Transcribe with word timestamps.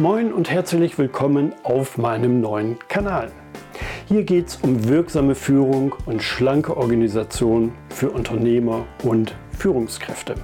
Moin 0.00 0.32
und 0.32 0.48
herzlich 0.48 0.96
willkommen 0.96 1.52
auf 1.64 1.98
meinem 1.98 2.40
neuen 2.40 2.78
Kanal. 2.86 3.32
Hier 4.06 4.22
geht 4.22 4.46
es 4.46 4.54
um 4.62 4.88
wirksame 4.88 5.34
Führung 5.34 5.92
und 6.06 6.22
schlanke 6.22 6.76
Organisation 6.76 7.72
für 7.88 8.10
Unternehmer 8.10 8.86
und 9.02 9.34
Führungskräfte. 9.50 10.36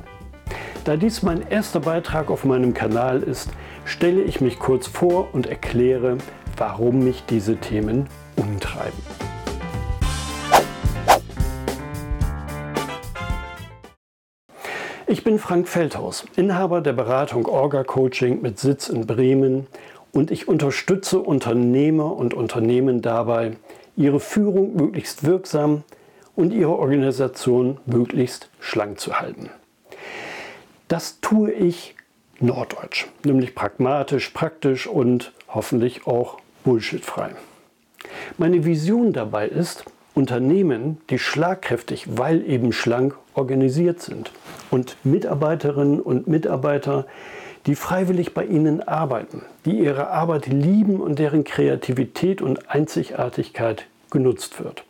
Da 0.82 0.96
dies 0.96 1.22
mein 1.22 1.46
erster 1.48 1.78
Beitrag 1.78 2.32
auf 2.32 2.44
meinem 2.44 2.74
Kanal 2.74 3.22
ist, 3.22 3.48
stelle 3.84 4.22
ich 4.22 4.40
mich 4.40 4.58
kurz 4.58 4.88
vor 4.88 5.32
und 5.32 5.46
erkläre, 5.46 6.18
warum 6.56 7.04
mich 7.04 7.22
diese 7.24 7.54
Themen 7.54 8.08
umtreiben. 8.34 9.03
Ich 15.14 15.22
bin 15.22 15.38
Frank 15.38 15.68
Feldhaus, 15.68 16.24
Inhaber 16.34 16.80
der 16.80 16.92
Beratung 16.92 17.46
Orga 17.46 17.84
Coaching 17.84 18.42
mit 18.42 18.58
Sitz 18.58 18.88
in 18.88 19.06
Bremen 19.06 19.68
und 20.10 20.32
ich 20.32 20.48
unterstütze 20.48 21.20
Unternehmer 21.20 22.16
und 22.16 22.34
Unternehmen 22.34 23.00
dabei, 23.00 23.52
ihre 23.94 24.18
Führung 24.18 24.74
möglichst 24.74 25.22
wirksam 25.22 25.84
und 26.34 26.52
ihre 26.52 26.76
Organisation 26.76 27.78
möglichst 27.86 28.50
schlank 28.58 28.98
zu 28.98 29.20
halten. 29.20 29.50
Das 30.88 31.20
tue 31.20 31.52
ich 31.52 31.94
norddeutsch, 32.40 33.06
nämlich 33.22 33.54
pragmatisch, 33.54 34.30
praktisch 34.30 34.88
und 34.88 35.30
hoffentlich 35.46 36.08
auch 36.08 36.38
bullshitfrei. 36.64 37.36
Meine 38.36 38.64
Vision 38.64 39.12
dabei 39.12 39.46
ist, 39.46 39.84
Unternehmen, 40.14 40.98
die 41.10 41.18
schlagkräftig, 41.18 42.06
weil 42.16 42.48
eben 42.48 42.72
schlank 42.72 43.16
organisiert 43.34 44.00
sind 44.00 44.30
und 44.70 44.96
Mitarbeiterinnen 45.04 46.00
und 46.00 46.28
Mitarbeiter, 46.28 47.06
die 47.66 47.74
freiwillig 47.74 48.34
bei 48.34 48.44
ihnen 48.44 48.82
arbeiten, 48.86 49.42
die 49.64 49.78
ihre 49.78 50.08
Arbeit 50.08 50.46
lieben 50.46 51.00
und 51.00 51.18
deren 51.18 51.44
Kreativität 51.44 52.42
und 52.42 52.70
Einzigartigkeit 52.70 53.86
genutzt 54.10 54.62
wird. 54.62 54.84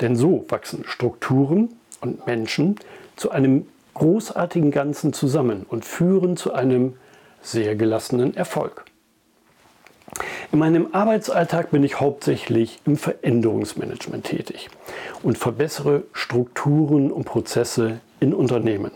Denn 0.00 0.16
so 0.16 0.44
wachsen 0.48 0.84
Strukturen 0.86 1.70
und 2.00 2.26
Menschen 2.26 2.76
zu 3.16 3.30
einem 3.30 3.66
großartigen 3.94 4.70
Ganzen 4.70 5.12
zusammen 5.12 5.64
und 5.68 5.84
führen 5.84 6.36
zu 6.36 6.52
einem 6.52 6.94
sehr 7.40 7.76
gelassenen 7.76 8.36
Erfolg. 8.36 8.84
In 10.54 10.60
meinem 10.60 10.90
Arbeitsalltag 10.92 11.72
bin 11.72 11.82
ich 11.82 11.98
hauptsächlich 11.98 12.78
im 12.86 12.96
Veränderungsmanagement 12.96 14.22
tätig 14.22 14.70
und 15.24 15.36
verbessere 15.36 16.04
Strukturen 16.12 17.10
und 17.10 17.24
Prozesse 17.24 17.98
in 18.20 18.32
Unternehmen. 18.32 18.92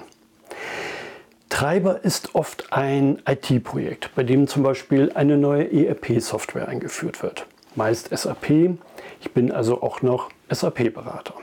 Treiber 1.48 2.04
ist 2.04 2.36
oft 2.36 2.72
ein 2.72 3.20
IT-Projekt, 3.28 4.14
bei 4.14 4.22
dem 4.22 4.46
zum 4.46 4.62
Beispiel 4.62 5.10
eine 5.16 5.36
neue 5.36 5.68
ERP-Software 5.72 6.68
eingeführt 6.68 7.24
wird. 7.24 7.44
Meist 7.74 8.16
SAP. 8.16 8.78
Ich 9.20 9.32
bin 9.32 9.50
also 9.50 9.82
auch 9.82 10.00
noch 10.00 10.30
SAP-Berater. 10.50 11.34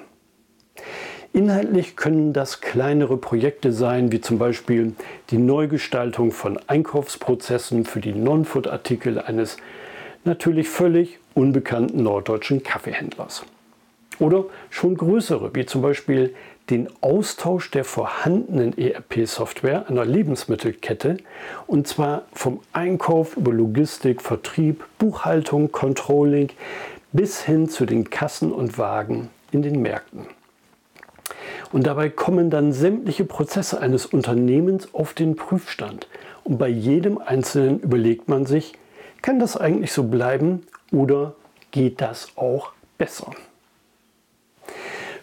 Inhaltlich 1.33 1.97
können 1.97 2.31
das 2.31 2.61
kleinere 2.61 3.17
Projekte 3.17 3.73
sein, 3.73 4.13
wie 4.13 4.21
zum 4.21 4.37
Beispiel 4.37 4.95
die 5.29 5.39
Neugestaltung 5.39 6.31
von 6.31 6.57
Einkaufsprozessen 6.67 7.83
für 7.83 7.99
die 7.99 8.13
Non-Food-Artikel 8.13 9.19
eines 9.19 9.57
natürlich 10.25 10.69
völlig 10.69 11.19
unbekannten 11.33 12.03
norddeutschen 12.03 12.63
Kaffeehändlers. 12.63 13.45
Oder 14.19 14.45
schon 14.69 14.95
größere, 14.95 15.53
wie 15.55 15.65
zum 15.65 15.81
Beispiel 15.81 16.33
den 16.69 16.87
Austausch 17.01 17.69
der 17.71 17.83
vorhandenen 17.83 18.77
ERP-Software 18.77 19.87
einer 19.87 20.05
Lebensmittelkette 20.05 21.17
und 21.67 21.87
zwar 21.87 22.23
vom 22.33 22.61
Einkauf 22.73 23.37
über 23.37 23.53
Logistik, 23.53 24.21
Vertrieb, 24.21 24.83
Buchhaltung, 24.97 25.71
Controlling 25.71 26.49
bis 27.11 27.41
hin 27.41 27.69
zu 27.69 27.85
den 27.85 28.09
Kassen 28.09 28.51
und 28.51 28.77
Wagen 28.77 29.29
in 29.51 29.61
den 29.61 29.81
Märkten. 29.81 30.25
Und 31.71 31.85
dabei 31.85 32.09
kommen 32.09 32.49
dann 32.49 32.71
sämtliche 32.71 33.25
Prozesse 33.25 33.79
eines 33.79 34.05
Unternehmens 34.05 34.93
auf 34.93 35.13
den 35.13 35.35
Prüfstand. 35.35 36.07
Und 36.43 36.57
bei 36.57 36.67
jedem 36.67 37.17
Einzelnen 37.17 37.79
überlegt 37.79 38.29
man 38.29 38.45
sich, 38.45 38.73
kann 39.25 39.39
das 39.39 39.57
eigentlich 39.57 39.91
so 39.91 40.03
bleiben 40.03 40.67
oder 40.91 41.33
geht 41.71 41.99
das 41.99 42.27
auch 42.35 42.73
besser? 42.99 43.31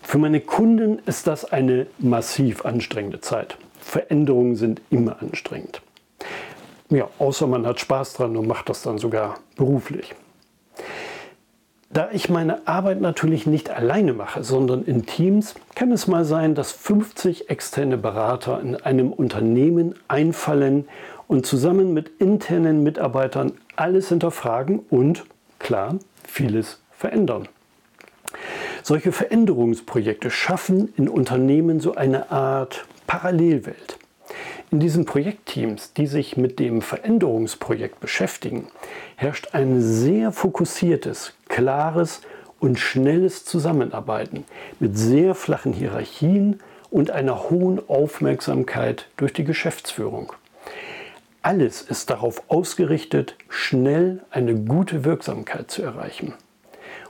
Für 0.02 0.18
meine 0.18 0.40
Kunden 0.40 0.98
ist 1.06 1.28
das 1.28 1.44
eine 1.44 1.86
massiv 2.00 2.64
anstrengende 2.64 3.20
Zeit. 3.20 3.56
Veränderungen 3.78 4.56
sind 4.56 4.82
immer 4.90 5.22
anstrengend. 5.22 5.82
Ja, 6.90 7.08
außer 7.20 7.46
man 7.46 7.64
hat 7.64 7.78
Spaß 7.78 8.14
dran 8.14 8.36
und 8.36 8.48
macht 8.48 8.68
das 8.68 8.82
dann 8.82 8.98
sogar 8.98 9.38
beruflich. 9.54 10.12
Da 11.92 12.08
ich 12.10 12.30
meine 12.30 12.66
Arbeit 12.66 13.02
natürlich 13.02 13.46
nicht 13.46 13.68
alleine 13.68 14.14
mache, 14.14 14.42
sondern 14.42 14.82
in 14.84 15.04
Teams, 15.04 15.54
kann 15.74 15.92
es 15.92 16.06
mal 16.06 16.24
sein, 16.24 16.54
dass 16.54 16.72
50 16.72 17.50
externe 17.50 17.98
Berater 17.98 18.60
in 18.62 18.76
einem 18.76 19.12
Unternehmen 19.12 19.94
einfallen 20.08 20.88
und 21.28 21.44
zusammen 21.44 21.92
mit 21.92 22.08
internen 22.18 22.82
Mitarbeitern 22.82 23.52
alles 23.76 24.08
hinterfragen 24.08 24.80
und, 24.88 25.24
klar, 25.58 25.96
vieles 26.26 26.80
verändern. 26.92 27.46
Solche 28.82 29.12
Veränderungsprojekte 29.12 30.30
schaffen 30.30 30.94
in 30.96 31.10
Unternehmen 31.10 31.78
so 31.78 31.94
eine 31.94 32.30
Art 32.30 32.86
Parallelwelt. 33.06 33.98
In 34.72 34.80
diesen 34.80 35.04
Projektteams, 35.04 35.92
die 35.92 36.06
sich 36.06 36.38
mit 36.38 36.58
dem 36.58 36.80
Veränderungsprojekt 36.80 38.00
beschäftigen, 38.00 38.68
herrscht 39.16 39.48
ein 39.52 39.82
sehr 39.82 40.32
fokussiertes, 40.32 41.34
klares 41.50 42.22
und 42.58 42.78
schnelles 42.78 43.44
Zusammenarbeiten 43.44 44.44
mit 44.80 44.96
sehr 44.96 45.34
flachen 45.34 45.74
Hierarchien 45.74 46.60
und 46.90 47.10
einer 47.10 47.50
hohen 47.50 47.86
Aufmerksamkeit 47.86 49.08
durch 49.18 49.34
die 49.34 49.44
Geschäftsführung. 49.44 50.32
Alles 51.42 51.82
ist 51.82 52.08
darauf 52.08 52.42
ausgerichtet, 52.48 53.36
schnell 53.50 54.22
eine 54.30 54.54
gute 54.54 55.04
Wirksamkeit 55.04 55.70
zu 55.70 55.82
erreichen. 55.82 56.32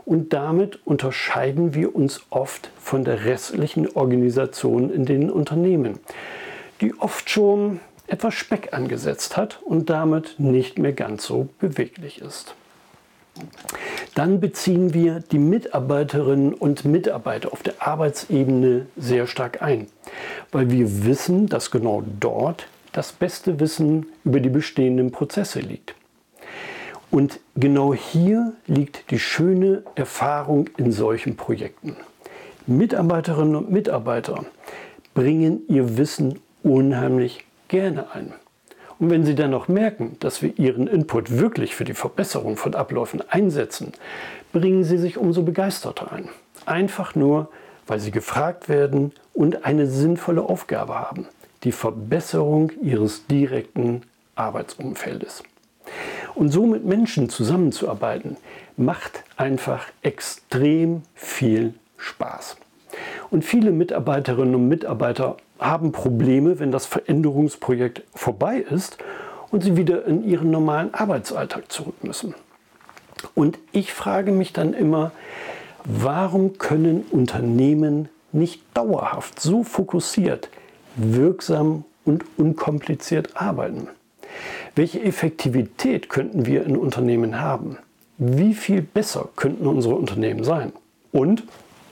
Und 0.04 0.32
damit 0.32 0.84
unterscheiden 0.84 1.74
wir 1.74 1.94
uns 1.94 2.22
oft 2.30 2.72
von 2.80 3.04
der 3.04 3.24
restlichen 3.24 3.88
Organisation 3.88 4.92
in 4.92 5.04
den 5.04 5.30
Unternehmen, 5.30 6.00
die 6.82 6.94
oft 6.98 7.30
schon 7.30 7.80
etwas 8.06 8.34
Speck 8.34 8.74
angesetzt 8.74 9.36
hat 9.38 9.62
und 9.64 9.88
damit 9.88 10.34
nicht 10.38 10.78
mehr 10.78 10.92
ganz 10.92 11.24
so 11.24 11.48
beweglich 11.60 12.20
ist. 12.20 12.54
Dann 14.14 14.40
beziehen 14.40 14.92
wir 14.92 15.20
die 15.20 15.38
Mitarbeiterinnen 15.38 16.52
und 16.52 16.84
Mitarbeiter 16.84 17.52
auf 17.52 17.62
der 17.62 17.74
Arbeitsebene 17.78 18.86
sehr 18.96 19.26
stark 19.26 19.62
ein, 19.62 19.86
weil 20.50 20.70
wir 20.70 21.06
wissen, 21.06 21.46
dass 21.48 21.70
genau 21.70 22.02
dort 22.20 22.66
das 22.92 23.12
beste 23.12 23.58
Wissen 23.58 24.06
über 24.24 24.40
die 24.40 24.50
bestehenden 24.50 25.12
Prozesse 25.12 25.60
liegt. 25.60 25.94
Und 27.10 27.40
genau 27.56 27.94
hier 27.94 28.52
liegt 28.66 29.10
die 29.10 29.18
schöne 29.18 29.82
Erfahrung 29.94 30.68
in 30.76 30.92
solchen 30.92 31.36
Projekten. 31.36 31.96
Mitarbeiterinnen 32.66 33.56
und 33.56 33.70
Mitarbeiter 33.70 34.44
bringen 35.14 35.62
ihr 35.68 35.96
Wissen 35.96 36.38
unheimlich 36.62 37.44
gerne 37.68 38.12
ein. 38.12 38.32
Und 38.98 39.10
wenn 39.10 39.24
sie 39.24 39.34
dann 39.34 39.50
noch 39.50 39.68
merken, 39.68 40.16
dass 40.20 40.42
wir 40.42 40.58
ihren 40.58 40.86
Input 40.86 41.38
wirklich 41.38 41.74
für 41.74 41.84
die 41.84 41.94
Verbesserung 41.94 42.56
von 42.56 42.74
Abläufen 42.74 43.22
einsetzen, 43.30 43.92
bringen 44.52 44.84
sie 44.84 44.98
sich 44.98 45.18
umso 45.18 45.42
begeisterter 45.42 46.12
ein. 46.12 46.28
Einfach 46.66 47.14
nur, 47.14 47.48
weil 47.86 47.98
sie 47.98 48.12
gefragt 48.12 48.68
werden 48.68 49.12
und 49.34 49.64
eine 49.64 49.86
sinnvolle 49.86 50.42
Aufgabe 50.42 50.94
haben 50.94 51.26
die 51.64 51.72
Verbesserung 51.72 52.72
ihres 52.82 53.26
direkten 53.26 54.02
Arbeitsumfeldes. 54.34 55.42
Und 56.34 56.50
so 56.50 56.66
mit 56.66 56.84
Menschen 56.84 57.28
zusammenzuarbeiten, 57.28 58.36
macht 58.76 59.22
einfach 59.36 59.86
extrem 60.02 61.02
viel 61.14 61.74
Spaß. 61.98 62.56
Und 63.30 63.44
viele 63.44 63.70
Mitarbeiterinnen 63.70 64.54
und 64.54 64.68
Mitarbeiter 64.68 65.36
haben 65.64 65.92
Probleme, 65.92 66.58
wenn 66.58 66.72
das 66.72 66.86
Veränderungsprojekt 66.86 68.02
vorbei 68.14 68.58
ist 68.58 68.98
und 69.50 69.62
sie 69.62 69.76
wieder 69.76 70.06
in 70.06 70.24
ihren 70.24 70.50
normalen 70.50 70.92
Arbeitsalltag 70.94 71.70
zurück 71.70 72.02
müssen. 72.02 72.34
Und 73.34 73.58
ich 73.72 73.92
frage 73.92 74.32
mich 74.32 74.52
dann 74.52 74.74
immer, 74.74 75.12
warum 75.84 76.58
können 76.58 77.04
Unternehmen 77.10 78.08
nicht 78.32 78.62
dauerhaft 78.74 79.40
so 79.40 79.62
fokussiert 79.62 80.48
wirksam 80.96 81.84
und 82.04 82.24
unkompliziert 82.36 83.36
arbeiten? 83.36 83.88
Welche 84.74 85.02
Effektivität 85.02 86.08
könnten 86.08 86.46
wir 86.46 86.64
in 86.64 86.76
Unternehmen 86.76 87.40
haben? 87.40 87.78
Wie 88.18 88.54
viel 88.54 88.82
besser 88.82 89.28
könnten 89.36 89.66
unsere 89.66 89.94
Unternehmen 89.94 90.44
sein? 90.44 90.72
Und 91.12 91.44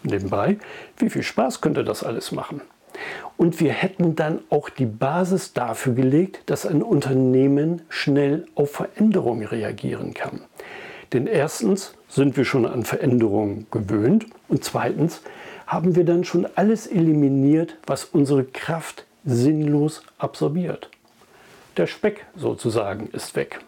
nebenbei, 0.02 0.58
wie 0.96 1.10
viel 1.10 1.22
Spaß 1.22 1.60
könnte 1.60 1.84
das 1.84 2.02
alles 2.02 2.32
machen? 2.32 2.62
Und 3.36 3.60
wir 3.60 3.72
hätten 3.72 4.16
dann 4.16 4.40
auch 4.50 4.68
die 4.68 4.86
Basis 4.86 5.52
dafür 5.52 5.94
gelegt, 5.94 6.42
dass 6.46 6.66
ein 6.66 6.82
Unternehmen 6.82 7.82
schnell 7.88 8.46
auf 8.54 8.72
Veränderungen 8.72 9.46
reagieren 9.46 10.14
kann. 10.14 10.40
Denn 11.12 11.26
erstens 11.26 11.94
sind 12.08 12.36
wir 12.36 12.44
schon 12.44 12.66
an 12.66 12.84
Veränderungen 12.84 13.66
gewöhnt 13.70 14.26
und 14.48 14.62
zweitens 14.64 15.22
haben 15.66 15.96
wir 15.96 16.04
dann 16.04 16.24
schon 16.24 16.46
alles 16.54 16.86
eliminiert, 16.86 17.76
was 17.86 18.04
unsere 18.04 18.44
Kraft 18.44 19.04
sinnlos 19.24 20.02
absorbiert. 20.18 20.90
Der 21.76 21.86
Speck 21.86 22.26
sozusagen 22.36 23.08
ist 23.12 23.36
weg. 23.36 23.60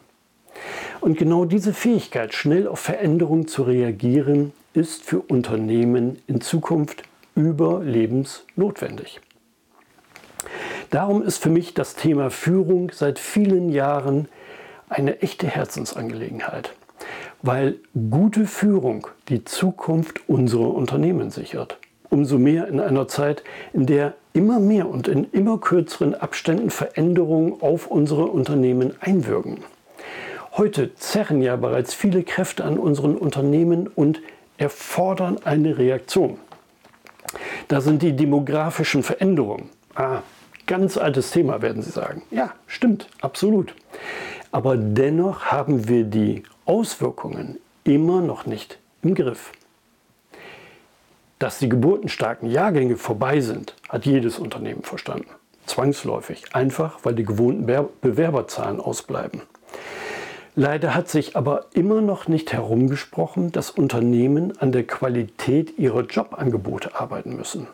Und 1.00 1.19
genau 1.19 1.44
diese 1.44 1.73
Fähigkeit, 1.73 2.34
schnell 2.34 2.69
auf 2.69 2.81
Veränderungen 2.81 3.49
zu 3.49 3.62
reagieren, 3.62 4.52
ist 4.75 5.02
für 5.02 5.20
Unternehmen 5.20 6.19
in 6.26 6.40
Zukunft 6.40 7.02
überlebensnotwendig. 7.34 9.20
Darum 10.90 11.23
ist 11.23 11.43
für 11.43 11.49
mich 11.49 11.75
das 11.75 11.94
Thema 11.94 12.31
Führung 12.31 12.90
seit 12.93 13.19
vielen 13.19 13.70
Jahren 13.70 14.29
eine 14.88 15.23
echte 15.23 15.46
Herzensangelegenheit, 15.46 16.75
weil 17.40 17.76
gute 18.11 18.46
Führung 18.46 19.06
die 19.29 19.44
Zukunft 19.44 20.29
unserer 20.29 20.75
Unternehmen 20.75 21.31
sichert. 21.31 21.79
Umso 22.11 22.38
mehr 22.38 22.69
in 22.69 22.79
einer 22.79 23.08
Zeit, 23.08 23.43
in 23.73 23.87
der 23.87 24.14
immer 24.34 24.61
mehr 24.61 24.88
und 24.88 25.08
in 25.08 25.31
immer 25.32 25.58
kürzeren 25.58 26.14
Abständen 26.14 26.69
Veränderungen 26.69 27.61
auf 27.62 27.87
unsere 27.87 28.26
Unternehmen 28.26 28.94
einwirken. 29.00 29.58
Heute 30.58 30.94
zerren 30.96 31.40
ja 31.40 31.56
bereits 31.56 31.94
viele 31.94 32.23
Kräfte 32.23 32.64
an 32.64 32.79
unseren 32.79 33.17
Unternehmen 33.17 33.87
und 33.87 34.20
erfordern 34.58 35.38
eine 35.44 35.79
Reaktion. 35.79 36.37
Da 37.69 37.81
sind 37.81 38.03
die 38.03 38.14
demografischen 38.14 39.03
Veränderungen. 39.03 39.70
Ah, 39.94 40.23
ganz 40.67 40.97
altes 40.97 41.31
Thema, 41.31 41.62
werden 41.62 41.82
Sie 41.82 41.91
sagen. 41.91 42.23
Ja, 42.31 42.55
stimmt, 42.67 43.09
absolut. 43.20 43.75
Aber 44.50 44.76
dennoch 44.76 45.47
haben 45.47 45.88
wir 45.88 46.05
die 46.05 46.43
Auswirkungen 46.64 47.59
immer 47.85 48.20
noch 48.20 48.47
nicht 48.47 48.79
im 49.03 49.14
Griff. 49.14 49.53
Dass 51.38 51.59
die 51.59 51.69
geburtenstarken 51.69 52.49
Jahrgänge 52.49 52.97
vorbei 52.97 53.41
sind, 53.41 53.75
hat 53.88 54.06
jedes 54.06 54.38
Unternehmen 54.38 54.82
verstanden. 54.82 55.29
Zwangsläufig, 55.67 56.44
einfach 56.55 57.00
weil 57.03 57.15
die 57.15 57.25
gewohnten 57.25 57.67
Bewerberzahlen 58.00 58.81
ausbleiben. 58.81 59.43
Leider 60.55 60.95
hat 60.95 61.09
sich 61.09 61.35
aber 61.35 61.67
immer 61.73 62.03
noch 62.03 62.29
nicht 62.29 62.53
herumgesprochen, 62.53 63.53
dass 63.53 63.71
Unternehmen 63.71 64.59
an 64.61 64.71
der 64.71 64.87
Qualität 64.87 65.79
ihrer 65.79 66.03
Jobangebote 66.03 66.95
arbeiten 66.95 67.37
müssen. 67.37 67.69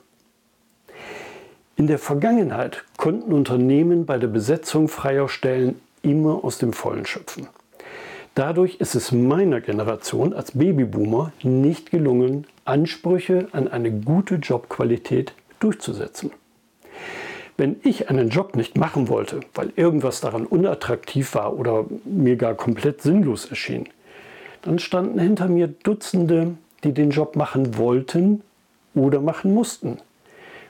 In 1.74 1.88
der 1.88 1.98
Vergangenheit 1.98 2.84
konnten 2.96 3.32
Unternehmen 3.32 4.06
bei 4.06 4.18
der 4.18 4.28
Besetzung 4.28 4.88
freier 4.88 5.28
Stellen 5.28 5.80
immer 6.02 6.44
aus 6.44 6.58
dem 6.58 6.72
Vollen 6.72 7.04
schöpfen. 7.04 7.48
Dadurch 8.34 8.76
ist 8.76 8.94
es 8.94 9.10
meiner 9.10 9.60
Generation 9.60 10.32
als 10.32 10.52
Babyboomer 10.52 11.32
nicht 11.42 11.90
gelungen, 11.90 12.46
Ansprüche 12.64 13.48
an 13.50 13.66
eine 13.66 13.90
gute 13.90 14.36
Jobqualität 14.36 15.32
durchzusetzen. 15.58 16.30
Wenn 17.58 17.80
ich 17.82 18.08
einen 18.08 18.28
Job 18.28 18.54
nicht 18.54 18.78
machen 18.78 19.08
wollte, 19.08 19.40
weil 19.52 19.72
irgendwas 19.74 20.20
daran 20.20 20.46
unattraktiv 20.46 21.34
war 21.34 21.58
oder 21.58 21.86
mir 22.04 22.36
gar 22.36 22.54
komplett 22.54 23.02
sinnlos 23.02 23.46
erschien, 23.46 23.88
dann 24.62 24.78
standen 24.78 25.18
hinter 25.18 25.48
mir 25.48 25.66
Dutzende, 25.66 26.54
die 26.84 26.92
den 26.92 27.10
Job 27.10 27.34
machen 27.34 27.76
wollten 27.76 28.42
oder 28.94 29.20
machen 29.20 29.52
mussten. 29.54 29.98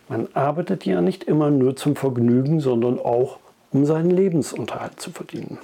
Man 0.09 0.29
arbeitet 0.33 0.87
ja 0.87 1.03
nicht 1.03 1.25
immer 1.25 1.51
nur 1.51 1.77
zum 1.77 1.95
Vergnügen, 1.95 2.59
sondern 2.59 2.99
auch, 2.99 3.39
um 3.71 3.85
seinen 3.85 4.11
Lebensunterhalt 4.11 4.99
zu 4.99 5.11
verdienen. 5.11 5.59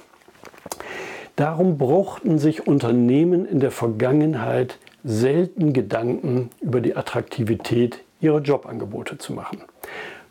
Darum 1.35 1.79
brauchten 1.79 2.37
sich 2.37 2.67
Unternehmen 2.67 3.47
in 3.47 3.59
der 3.59 3.71
Vergangenheit 3.71 4.77
selten 5.03 5.73
Gedanken 5.73 6.51
über 6.61 6.81
die 6.81 6.95
Attraktivität 6.95 8.03
ihrer 8.21 8.41
Jobangebote 8.41 9.17
zu 9.17 9.33
machen. 9.33 9.63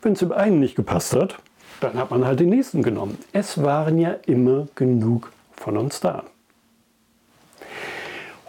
Wenn 0.05 0.13
es 0.13 0.19
dem 0.19 0.33
einen 0.33 0.59
nicht 0.59 0.75
gepasst 0.75 1.15
hat, 1.15 1.37
dann 1.81 1.95
hat 1.95 2.11
man 2.11 2.27
halt 2.27 2.39
den 2.39 2.49
nächsten 2.49 2.83
genommen. 2.83 3.17
Es 3.33 3.63
waren 3.63 3.97
ja 3.97 4.11
immer 4.27 4.67
genug 4.75 5.31
von 5.53 5.77
uns 5.77 5.99
da. 5.99 6.25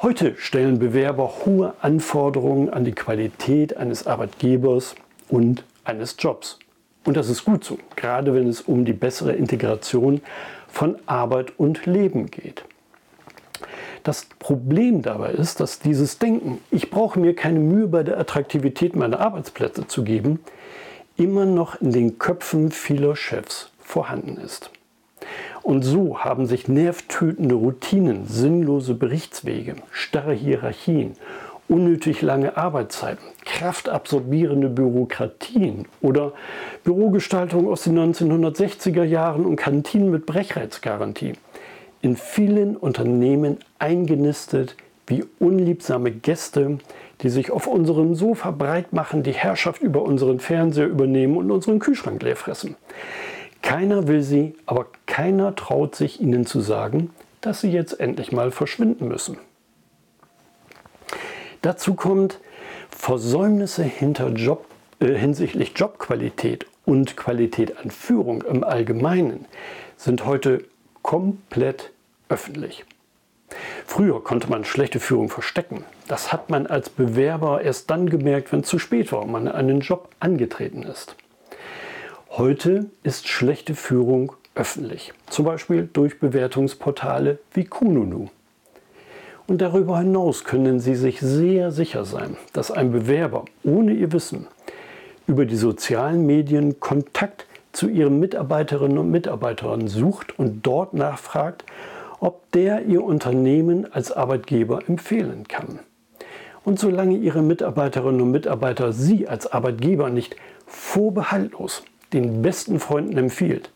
Heute 0.02 0.34
stellen 0.36 0.78
Bewerber 0.78 1.32
hohe 1.46 1.72
Anforderungen 1.80 2.68
an 2.68 2.84
die 2.84 2.92
Qualität 2.92 3.74
eines 3.78 4.06
Arbeitgebers 4.06 4.96
und 5.30 5.64
eines 5.82 6.16
Jobs. 6.18 6.58
Und 7.06 7.16
das 7.16 7.30
ist 7.30 7.46
gut 7.46 7.64
so, 7.64 7.78
gerade 7.96 8.34
wenn 8.34 8.48
es 8.48 8.60
um 8.60 8.84
die 8.84 8.92
bessere 8.92 9.32
Integration 9.32 10.20
von 10.68 10.98
Arbeit 11.06 11.58
und 11.58 11.86
Leben 11.86 12.30
geht. 12.30 12.64
Das 14.02 14.26
Problem 14.38 15.00
dabei 15.00 15.30
ist, 15.30 15.60
dass 15.60 15.78
dieses 15.78 16.18
Denken, 16.18 16.60
ich 16.70 16.90
brauche 16.90 17.18
mir 17.18 17.34
keine 17.34 17.60
Mühe 17.60 17.88
bei 17.88 18.02
der 18.02 18.20
Attraktivität 18.20 18.94
meiner 18.94 19.20
Arbeitsplätze 19.20 19.86
zu 19.86 20.04
geben, 20.04 20.40
immer 21.16 21.46
noch 21.46 21.80
in 21.80 21.92
den 21.92 22.18
Köpfen 22.18 22.70
vieler 22.70 23.16
Chefs 23.16 23.70
vorhanden 23.78 24.36
ist. 24.38 24.70
Und 25.62 25.82
so 25.82 26.20
haben 26.20 26.46
sich 26.46 26.68
nervtötende 26.68 27.54
Routinen, 27.54 28.26
sinnlose 28.26 28.94
Berichtswege, 28.94 29.76
starre 29.90 30.34
Hierarchien, 30.34 31.16
unnötig 31.68 32.22
lange 32.22 32.56
Arbeitszeiten, 32.56 33.24
kraftabsorbierende 33.44 34.68
Bürokratien 34.68 35.86
oder 36.00 36.32
Bürogestaltung 36.84 37.68
aus 37.68 37.82
den 37.82 37.98
1960er 37.98 39.02
Jahren 39.02 39.44
und 39.44 39.56
Kantinen 39.56 40.10
mit 40.10 40.26
Brechreizgarantie 40.26 41.34
in 42.02 42.16
vielen 42.16 42.76
Unternehmen 42.76 43.58
eingenistet 43.78 44.76
wie 45.06 45.24
unliebsame 45.38 46.12
Gäste, 46.12 46.78
die 47.22 47.30
sich 47.30 47.50
auf 47.50 47.66
unserem 47.66 48.14
Sofa 48.14 48.50
breit 48.50 48.92
machen, 48.92 49.22
die 49.22 49.32
Herrschaft 49.32 49.82
über 49.82 50.02
unseren 50.02 50.40
Fernseher 50.40 50.86
übernehmen 50.86 51.36
und 51.36 51.50
unseren 51.50 51.78
Kühlschrank 51.78 52.22
leer 52.22 52.36
fressen. 52.36 52.76
Keiner 53.62 54.06
will 54.06 54.22
sie, 54.22 54.54
aber 54.66 54.86
keiner 55.06 55.54
traut 55.54 55.94
sich 55.94 56.20
ihnen 56.20 56.46
zu 56.46 56.60
sagen, 56.60 57.10
dass 57.40 57.60
sie 57.60 57.70
jetzt 57.70 57.98
endlich 57.98 58.32
mal 58.32 58.50
verschwinden 58.50 59.08
müssen. 59.08 59.38
Dazu 61.62 61.94
kommt, 61.94 62.38
Versäumnisse 62.90 63.82
hinter 63.82 64.30
Job, 64.30 64.66
äh, 65.00 65.14
hinsichtlich 65.14 65.72
Jobqualität 65.76 66.66
und 66.84 67.16
Qualität 67.16 67.78
an 67.78 67.90
Führung 67.90 68.42
im 68.42 68.62
Allgemeinen 68.62 69.46
sind 69.96 70.24
heute 70.24 70.64
komplett 71.02 71.92
öffentlich. 72.28 72.84
Früher 73.86 74.22
konnte 74.22 74.50
man 74.50 74.64
schlechte 74.64 75.00
Führung 75.00 75.30
verstecken. 75.30 75.84
Das 76.08 76.32
hat 76.32 76.50
man 76.50 76.66
als 76.66 76.90
Bewerber 76.90 77.62
erst 77.62 77.88
dann 77.88 78.10
gemerkt, 78.10 78.52
wenn 78.52 78.60
es 78.60 78.68
zu 78.68 78.78
spät 78.78 79.12
war 79.12 79.22
und 79.22 79.32
man 79.32 79.48
einen 79.48 79.80
Job 79.80 80.10
angetreten 80.20 80.82
ist. 80.82 81.16
Heute 82.30 82.86
ist 83.04 83.28
schlechte 83.28 83.74
Führung 83.74 84.32
öffentlich, 84.54 85.14
zum 85.30 85.46
Beispiel 85.46 85.88
durch 85.90 86.18
Bewertungsportale 86.18 87.38
wie 87.54 87.64
Kununu. 87.64 88.28
Und 89.46 89.62
darüber 89.62 89.98
hinaus 90.00 90.44
können 90.44 90.80
Sie 90.80 90.96
sich 90.96 91.20
sehr 91.20 91.70
sicher 91.70 92.04
sein, 92.04 92.36
dass 92.52 92.72
ein 92.72 92.90
Bewerber 92.90 93.44
ohne 93.62 93.92
Ihr 93.92 94.12
Wissen 94.12 94.48
über 95.26 95.46
die 95.46 95.56
sozialen 95.56 96.26
Medien 96.26 96.80
Kontakt 96.80 97.46
zu 97.72 97.88
Ihren 97.88 98.18
Mitarbeiterinnen 98.18 98.98
und 98.98 99.10
Mitarbeitern 99.10 99.86
sucht 99.86 100.38
und 100.38 100.66
dort 100.66 100.94
nachfragt, 100.94 101.64
ob 102.20 102.50
der 102.52 102.86
Ihr 102.86 103.02
Unternehmen 103.02 103.92
als 103.92 104.12
Arbeitgeber 104.12 104.88
empfehlen 104.88 105.46
kann. 105.48 105.80
Und 106.64 106.78
solange 106.78 107.16
Ihre 107.16 107.42
Mitarbeiterinnen 107.42 108.20
und 108.20 108.30
Mitarbeiter 108.30 108.92
Sie 108.92 109.28
als 109.28 109.46
Arbeitgeber 109.46 110.10
nicht 110.10 110.36
vorbehaltlos 110.66 111.84
den 112.12 112.42
besten 112.42 112.80
Freunden 112.80 113.16
empfiehlt, 113.16 113.70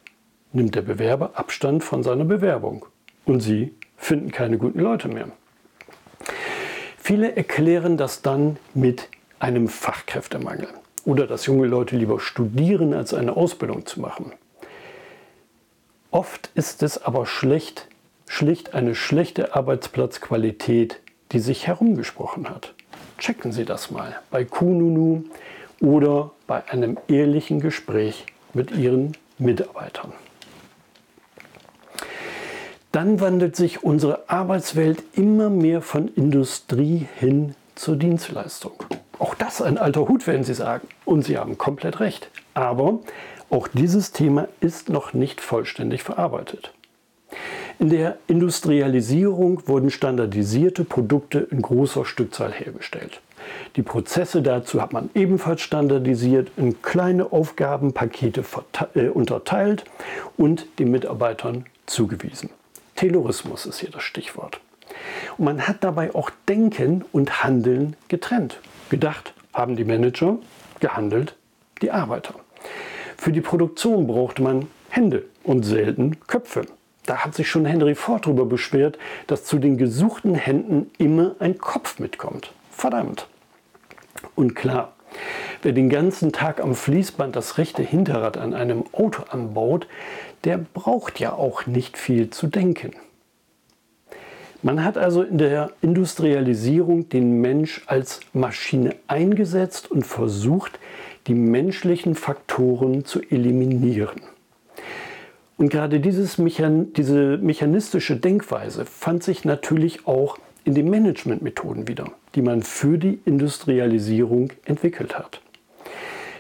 nimmt 0.52 0.75
der 0.75 0.82
Bewerber 0.82 1.32
Abstand 1.35 1.85
von 1.85 2.02
seiner 2.02 2.25
Bewerbung 2.25 2.87
und 3.25 3.40
Sie 3.40 3.75
finden 3.97 4.32
keine 4.32 4.59
guten 4.59 4.80
Leute 4.80 5.09
mehr. 5.09 5.28
Viele 6.97 7.37
erklären 7.37 7.97
das 7.97 8.23
dann 8.23 8.56
mit 8.75 9.09
einem 9.38 9.68
Fachkräftemangel 9.68 10.68
oder 11.04 11.26
dass 11.26 11.47
junge 11.47 11.66
Leute 11.66 11.97
lieber 11.97 12.20
studieren, 12.20 12.94
als 12.94 13.14
eine 13.14 13.37
Ausbildung 13.37 13.87
zu 13.87 14.00
machen. 14.00 14.32
Oft 16.11 16.50
ist 16.54 16.82
es 16.82 17.02
aber 17.02 17.26
schlecht 17.26 17.88
schlicht 18.30 18.75
eine 18.75 18.94
schlechte 18.94 19.56
Arbeitsplatzqualität, 19.56 21.00
die 21.32 21.40
sich 21.40 21.66
herumgesprochen 21.66 22.49
hat. 22.49 22.75
Checken 23.18 23.50
Sie 23.50 23.64
das 23.64 23.90
mal 23.90 24.16
bei 24.30 24.44
Kununu 24.44 25.25
oder 25.80 26.30
bei 26.46 26.62
einem 26.70 26.96
ehrlichen 27.08 27.60
Gespräch 27.60 28.25
mit 28.54 28.70
Ihren 28.70 29.16
Mitarbeitern. 29.38 30.12
Dann 32.92 33.20
wandelt 33.20 33.56
sich 33.56 33.82
unsere 33.82 34.30
Arbeitswelt 34.30 35.02
immer 35.14 35.50
mehr 35.50 35.82
von 35.82 36.06
Industrie 36.14 37.08
hin 37.18 37.56
zur 37.75 37.96
Dienstleistung. 37.96 38.84
Auch 39.18 39.34
das 39.34 39.60
ein 39.60 39.76
alter 39.76 40.08
Hut, 40.08 40.28
werden 40.28 40.44
Sie 40.44 40.54
sagen. 40.54 40.87
Und 41.04 41.22
Sie 41.25 41.37
haben 41.37 41.58
komplett 41.58 41.99
recht. 41.99 42.30
Aber 42.54 43.00
auch 43.50 43.66
dieses 43.66 44.12
Thema 44.12 44.46
ist 44.60 44.88
noch 44.88 45.14
nicht 45.14 45.40
vollständig 45.40 46.04
verarbeitet. 46.04 46.72
In 47.80 47.88
der 47.88 48.18
Industrialisierung 48.26 49.66
wurden 49.66 49.90
standardisierte 49.90 50.84
Produkte 50.84 51.38
in 51.38 51.62
großer 51.62 52.04
Stückzahl 52.04 52.52
hergestellt. 52.52 53.22
Die 53.75 53.80
Prozesse 53.80 54.42
dazu 54.42 54.82
hat 54.82 54.92
man 54.92 55.08
ebenfalls 55.14 55.62
standardisiert, 55.62 56.50
in 56.58 56.82
kleine 56.82 57.32
Aufgabenpakete 57.32 58.44
äh, 58.94 59.08
unterteilt 59.08 59.84
und 60.37 60.66
den 60.78 60.90
Mitarbeitern 60.90 61.64
zugewiesen. 61.87 62.50
Taylorismus 62.96 63.64
ist 63.64 63.80
hier 63.80 63.90
das 63.90 64.02
Stichwort. 64.02 64.60
Und 65.38 65.46
man 65.46 65.66
hat 65.66 65.82
dabei 65.82 66.14
auch 66.14 66.28
Denken 66.50 67.02
und 67.12 67.42
Handeln 67.42 67.96
getrennt. 68.08 68.60
Gedacht 68.90 69.32
haben 69.54 69.76
die 69.76 69.87
Manager, 69.87 70.37
gehandelt 70.80 71.34
die 71.80 71.90
Arbeiter. 71.90 72.34
Für 73.16 73.32
die 73.32 73.40
Produktion 73.40 74.06
brauchte 74.06 74.42
man 74.42 74.66
Hände 74.90 75.25
und 75.44 75.62
selten 75.62 76.20
Köpfe. 76.26 76.66
Da 77.07 77.25
hat 77.25 77.35
sich 77.35 77.49
schon 77.49 77.64
Henry 77.64 77.95
Ford 77.95 78.26
darüber 78.26 78.45
beschwert, 78.45 78.99
dass 79.26 79.45
zu 79.45 79.59
den 79.59 79.78
gesuchten 79.78 80.35
Händen 80.35 80.90
immer 80.99 81.35
ein 81.38 81.59
Kopf 81.59 81.99
mitkommt. 81.99 82.52
Verdammt. 82.71 83.26
Und 84.35 84.54
klar, 84.54 84.92
wer 85.62 85.73
den 85.73 85.88
ganzen 85.88 86.33
Tag 86.33 86.61
am 86.61 86.75
Fließband 86.75 87.35
das 87.35 87.59
rechte 87.59 87.83
Hinterrad 87.83 88.37
an 88.37 88.54
einem 88.54 88.85
Auto 88.92 89.25
anbaut, 89.30 89.87
der 90.45 90.59
braucht 90.59 91.21
ja 91.21 91.33
auch 91.33 91.66
nicht 91.66 91.99
viel 91.99 92.30
zu 92.30 92.47
denken. 92.47 92.92
Man 94.62 94.85
hat 94.85 94.99
also 94.99 95.23
in 95.23 95.38
der 95.38 95.73
Industrialisierung 95.80 97.09
den 97.09 97.40
Mensch 97.40 97.83
als 97.87 98.21
Maschine 98.35 98.95
eingesetzt 99.07 99.90
und 99.90 100.07
versucht, 100.07 100.78
die 101.26 101.35
menschlichen 101.35 102.14
Faktoren 102.14 103.07
zu 103.07 103.21
eliminieren. 103.23 104.21
Und 105.60 105.68
gerade 105.68 106.00
dieses 106.00 106.38
Mechan 106.38 106.94
diese 106.94 107.36
mechanistische 107.36 108.16
Denkweise 108.16 108.86
fand 108.86 109.22
sich 109.22 109.44
natürlich 109.44 110.06
auch 110.06 110.38
in 110.64 110.74
den 110.74 110.88
Managementmethoden 110.88 111.86
wieder, 111.86 112.06
die 112.34 112.40
man 112.40 112.62
für 112.62 112.96
die 112.96 113.20
Industrialisierung 113.26 114.54
entwickelt 114.64 115.18
hat. 115.18 115.42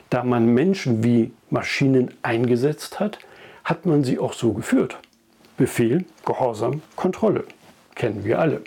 Da 0.08 0.24
man 0.24 0.46
Menschen 0.46 1.04
wie 1.04 1.32
Maschinen 1.50 2.12
eingesetzt 2.22 2.98
hat, 2.98 3.18
hat 3.62 3.84
man 3.84 4.04
sie 4.04 4.18
auch 4.18 4.32
so 4.32 4.54
geführt. 4.54 4.96
Befehl, 5.58 6.06
Gehorsam, 6.24 6.80
Kontrolle. 6.96 7.44
Kennen 7.94 8.24
wir 8.24 8.38
alle. 8.38 8.62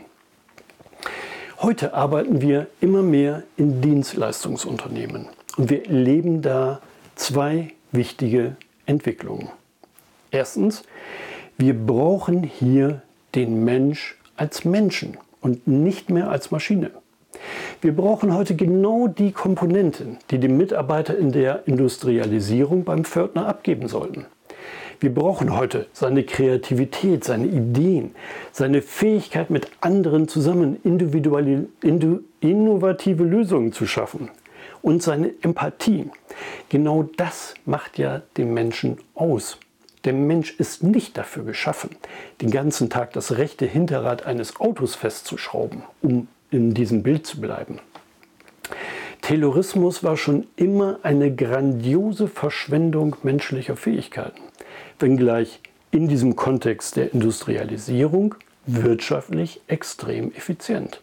Heute 1.64 1.96
arbeiten 1.96 2.42
wir 2.42 2.68
immer 2.80 3.02
mehr 3.02 3.42
in 3.58 3.82
Dienstleistungsunternehmen 3.82 5.30
und 5.58 5.72
wir 5.72 5.88
erleben 5.88 6.44
da 6.44 6.80
zwei 7.16 7.74
wichtige 7.92 8.56
Entwicklungen. 8.86 9.50
Erstens, 10.34 10.82
wir 11.60 11.76
brauchen 11.76 12.42
hier 12.42 13.04
den 13.36 13.64
Mensch 13.64 14.18
als 14.36 14.66
Menschen 14.66 15.16
und 15.42 15.68
nicht 15.68 16.10
mehr 16.10 16.32
als 16.32 16.50
Maschine. 16.50 16.90
Wir 17.82 17.96
brauchen 17.96 18.36
heute 18.36 18.56
genau 18.56 19.08
die 19.08 19.32
Komponenten, 19.32 20.18
die 20.32 20.40
die 20.40 20.48
Mitarbeiter 20.48 21.16
in 21.16 21.32
der 21.32 21.68
Industrialisierung 21.68 22.84
beim 22.84 23.06
Pförtner 23.06 23.48
abgeben 23.48 23.88
sollten. 23.88 24.26
Wir 25.00 25.14
brauchen 25.14 25.56
heute 25.56 25.86
seine 25.94 26.24
Kreativität, 26.24 27.24
seine 27.24 27.46
Ideen, 27.46 28.16
seine 28.52 28.82
Fähigkeit, 28.82 29.52
mit 29.52 29.68
anderen 29.82 30.28
zusammen 30.28 30.80
individuelle, 30.84 31.68
innovative 32.40 33.24
Lösungen 33.24 33.72
zu 33.72 33.86
schaffen 33.86 34.30
und 34.82 35.04
seine 35.04 35.32
Empathie. 35.44 36.10
Genau 36.70 37.04
das 37.18 37.54
macht 37.66 38.00
ja 38.00 38.24
den 38.36 38.52
Menschen 38.56 38.98
aus. 39.14 39.60
Der 40.06 40.14
Mensch 40.14 40.54
ist 40.60 40.84
nicht 40.84 41.18
dafür 41.18 41.44
geschaffen, 41.46 41.92
den 42.42 42.52
ganzen 42.52 42.90
Tag 42.90 43.14
das 43.14 43.38
rechte 43.38 43.66
Hinterrad 43.66 44.26
eines 44.26 44.60
Autos 44.60 44.96
festzuschrauben, 44.96 45.84
um 46.02 46.28
in 46.52 46.74
diesem 46.74 47.04
Bild 47.04 47.26
zu 47.26 47.40
bleiben. 47.40 47.80
Taylorismus 49.22 50.04
war 50.04 50.18
schon 50.18 50.48
immer 50.58 51.00
eine 51.04 51.34
grandiose 51.34 52.28
Verschwendung 52.28 53.16
menschlicher 53.24 53.78
Fähigkeiten, 53.78 54.42
wenngleich 55.00 55.62
in 55.92 56.10
diesem 56.10 56.36
Kontext 56.36 56.98
der 56.98 57.14
Industrialisierung 57.14 58.36
wirtschaftlich 58.66 59.62
extrem 59.68 60.34
effizient. 60.34 61.02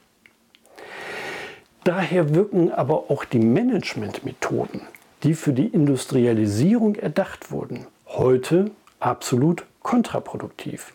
Daher 1.84 2.34
wirken 2.34 2.70
aber 2.70 3.10
auch 3.10 3.24
die 3.24 3.38
Managementmethoden, 3.38 4.82
die 5.22 5.32
für 5.32 5.54
die 5.54 5.68
Industrialisierung 5.68 6.96
erdacht 6.96 7.50
wurden, 7.50 7.86
heute 8.06 8.70
absolut 9.00 9.64
kontraproduktiv. 9.82 10.94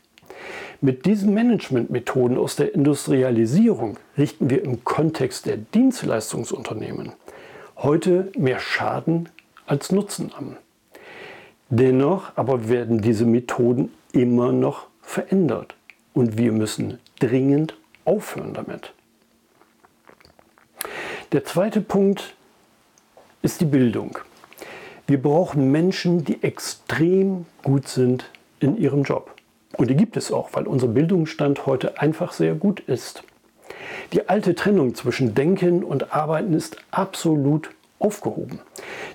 Mit 0.81 1.05
diesen 1.05 1.33
Managementmethoden 1.33 2.37
aus 2.37 2.55
der 2.55 2.73
Industrialisierung 2.75 3.97
richten 4.17 4.49
wir 4.49 4.63
im 4.63 4.83
Kontext 4.83 5.45
der 5.45 5.57
Dienstleistungsunternehmen 5.57 7.13
heute 7.77 8.31
mehr 8.37 8.59
Schaden 8.59 9.29
als 9.65 9.91
Nutzen 9.91 10.31
an. 10.33 10.57
Dennoch 11.69 12.31
aber 12.35 12.69
werden 12.69 13.01
diese 13.01 13.25
Methoden 13.25 13.91
immer 14.11 14.51
noch 14.51 14.87
verändert 15.01 15.75
und 16.13 16.37
wir 16.37 16.51
müssen 16.51 16.99
dringend 17.19 17.75
aufhören 18.05 18.53
damit. 18.53 18.93
Der 21.31 21.43
zweite 21.43 21.81
Punkt 21.81 22.35
ist 23.41 23.61
die 23.61 23.65
Bildung. 23.65 24.19
Wir 25.07 25.21
brauchen 25.21 25.71
Menschen, 25.71 26.23
die 26.25 26.41
extrem 26.41 27.45
gut 27.61 27.87
sind 27.87 28.25
in 28.59 28.75
ihrem 28.75 29.03
Job. 29.03 29.35
Und 29.77 29.91
die 29.91 29.95
gibt 29.95 30.17
es 30.17 30.31
auch, 30.31 30.49
weil 30.53 30.65
unser 30.65 30.87
Bildungsstand 30.87 31.67
heute 31.67 32.01
einfach 32.01 32.33
sehr 32.33 32.55
gut 32.55 32.79
ist. 32.79 33.23
Die 34.13 34.27
alte 34.29 34.55
Trennung 34.55 34.95
zwischen 34.95 35.35
Denken 35.35 35.83
und 35.83 36.11
Arbeiten 36.11 36.53
ist 36.53 36.77
absolut 36.89 37.69
aufgehoben. 37.99 38.59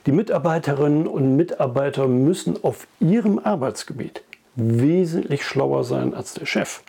Die 0.06 0.12
Mitarbeiterinnen 0.12 1.09
und 1.09 1.37
Mitarbeiter 1.37 2.06
müssen 2.06 2.62
auf 2.62 2.87
ihrem 3.00 3.40
Arbeitsgebiet 3.40 4.23
wesentlich 4.54 5.44
schlauer 5.44 5.82
sein 5.82 6.14
als 6.14 6.35
der 6.35 6.47
Chef. 6.47 6.82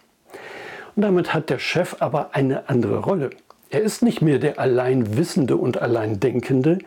Und 0.96 1.02
damit 1.02 1.34
hat 1.34 1.50
der 1.50 1.60
Chef 1.60 1.96
aber 2.00 2.36
eine 2.36 2.70
andere 2.70 3.00
Rolle. 3.00 3.32
Er 3.72 3.82
ist 3.82 4.04
nicht 4.04 4.22
mehr 4.22 4.38
der 4.38 4.60
allein 4.60 5.18
Wissende 5.18 5.56
und 5.56 5.82
allein 5.82 6.20
Denkende, 6.20 6.80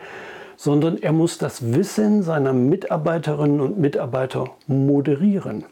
sondern 0.57 1.01
er 1.03 1.13
muss 1.13 1.39
das 1.39 1.73
Wissen 1.75 2.23
seiner 2.23 2.53
Mitarbeiterinnen 2.53 3.61
und 3.61 3.79
Mitarbeiter 3.79 4.51
moderieren 4.67 5.65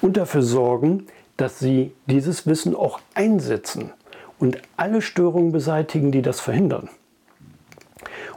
und 0.00 0.16
dafür 0.16 0.42
sorgen, 0.42 1.06
dass 1.36 1.58
sie 1.58 1.92
dieses 2.06 2.46
Wissen 2.46 2.74
auch 2.74 3.00
einsetzen 3.14 3.92
und 4.38 4.58
alle 4.76 5.02
Störungen 5.02 5.52
beseitigen, 5.52 6.12
die 6.12 6.22
das 6.22 6.40
verhindern. 6.40 6.88